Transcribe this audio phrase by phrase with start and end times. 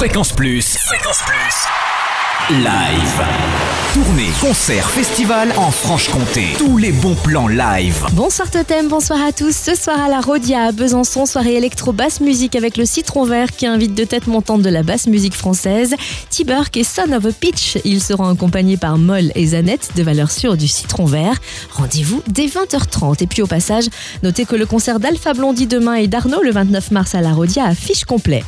[0.00, 0.78] Fréquence Plus.
[0.86, 1.99] Fréquence Plus.
[2.48, 3.22] Live.
[3.92, 6.46] Tournée, concert, festival en Franche-Comté.
[6.58, 8.04] Tous les bons plans live.
[8.12, 9.52] Bonsoir Totem, bonsoir à tous.
[9.52, 13.66] Ce soir à la Rodia à Besançon, soirée électro-basse musique avec le Citron Vert qui
[13.66, 15.96] invite de tête montante de la basse musique française,
[16.30, 17.78] T-Burk et Son of a Pitch.
[17.84, 21.40] Ils seront accompagnés par Moll et Zanette, de valeur sûre du Citron Vert.
[21.72, 23.24] Rendez-vous dès 20h30.
[23.24, 23.86] Et puis au passage,
[24.22, 27.64] notez que le concert d'Alpha Blondie demain et d'Arnaud le 29 mars à la Rodia
[27.64, 28.44] affiche complet.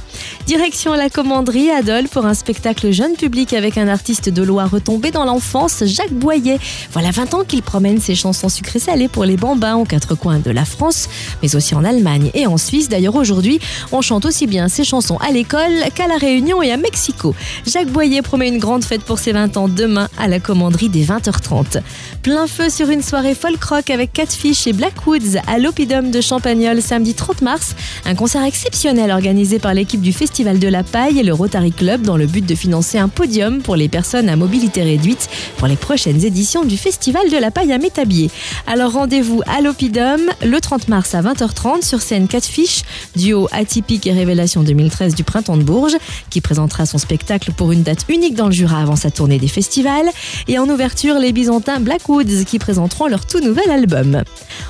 [0.46, 4.66] Direction la commanderie à Dole pour un spectacle jeune public avec un artiste de loi
[4.66, 6.58] retombé dans l'enfance, Jacques Boyer.
[6.92, 10.38] Voilà 20 ans qu'il promène ses chansons sucrées salées pour les bambins aux quatre coins
[10.38, 11.08] de la France,
[11.42, 12.88] mais aussi en Allemagne et en Suisse.
[12.88, 13.60] D'ailleurs, aujourd'hui,
[13.92, 17.34] on chante aussi bien ses chansons à l'école qu'à La Réunion et à Mexico.
[17.66, 21.02] Jacques Boyer promet une grande fête pour ses 20 ans demain à la commanderie dès
[21.02, 21.80] 20h30.
[22.22, 26.80] Plein feu sur une soirée folk rock avec Catfish et Blackwoods à l'Opidum de Champagnol
[26.80, 27.74] samedi 30 mars.
[28.04, 32.02] Un concert exceptionnel organisé par l'équipe du Festival de la Paille et le Rotary Club
[32.02, 35.76] dans le but de financer un podium pour les personnes à mobilité réduite pour les
[35.76, 38.30] prochaines éditions du Festival de la Paille à Métabier.
[38.66, 42.82] Alors rendez-vous à l'Opidum le 30 mars à 20h30 sur scène Catfish,
[43.16, 45.96] duo atypique et révélation 2013 du Printemps de Bourges,
[46.30, 49.48] qui présentera son spectacle pour une date unique dans le Jura avant sa tournée des
[49.48, 50.08] festivals.
[50.48, 54.22] Et en ouverture, les Byzantins Blackwoods qui présenteront leur tout nouvel album.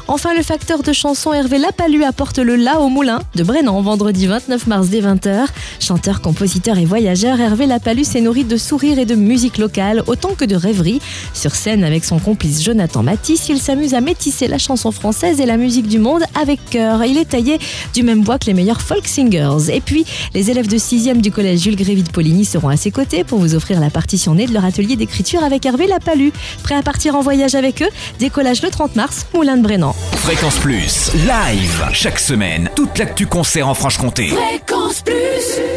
[0.09, 4.27] Enfin, le facteur de chanson Hervé Lapalu apporte le La au Moulin de Brennan vendredi
[4.27, 5.47] 29 mars dès 20h.
[5.81, 8.57] Chanteur, compositeur et voyageur, Hervé Lapalu s'est nourri de
[8.91, 11.01] et de musique locale autant que de rêveries.
[11.35, 15.47] Sur scène avec son complice Jonathan Matisse, il s'amuse à métisser la chanson française et
[15.47, 17.05] la musique du monde avec cœur.
[17.05, 17.59] Il est taillé
[17.95, 19.73] du même bois que les meilleurs folk singers.
[19.73, 22.91] Et puis, les élèves de 6e du collège Jules Grévy de Poligny seront à ses
[22.91, 26.33] côtés pour vous offrir la partition née de leur atelier d'écriture avec Hervé Lapalu.
[26.63, 27.89] Prêt à partir en voyage avec eux?
[28.19, 29.95] Décollage le 30 mars, Moulin de Brennan.
[30.17, 31.13] Fréquence Plus.
[31.15, 31.87] Live.
[31.93, 34.29] Chaque semaine, toute l'actu concert en Franche-Comté.
[34.29, 35.72] Fréquence Plus